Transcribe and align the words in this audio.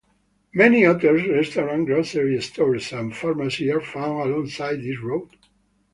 Many 0.55 0.81
hotels, 0.85 1.27
restaurants, 1.27 1.85
grocery 1.85 2.41
stores 2.41 2.91
and 2.91 3.15
pharmacy 3.15 3.69
are 3.71 3.81
found 3.81 4.31
alongside 4.31 4.81
this 4.81 4.97
road. 4.99 5.29